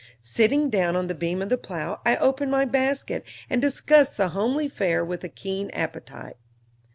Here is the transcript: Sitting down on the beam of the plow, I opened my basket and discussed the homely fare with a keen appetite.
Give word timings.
Sitting 0.23 0.71
down 0.71 0.95
on 0.95 1.05
the 1.05 1.13
beam 1.13 1.43
of 1.43 1.49
the 1.49 1.59
plow, 1.59 2.01
I 2.03 2.15
opened 2.17 2.49
my 2.49 2.65
basket 2.65 3.23
and 3.51 3.61
discussed 3.61 4.17
the 4.17 4.29
homely 4.29 4.67
fare 4.67 5.05
with 5.05 5.23
a 5.23 5.29
keen 5.29 5.69
appetite. 5.75 6.37